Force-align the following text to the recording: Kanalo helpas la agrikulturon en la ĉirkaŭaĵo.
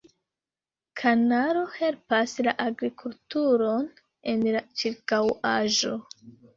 Kanalo 1.01 1.61
helpas 1.75 2.35
la 2.49 2.57
agrikulturon 2.67 3.89
en 4.35 4.51
la 4.59 4.67
ĉirkaŭaĵo. 4.83 5.99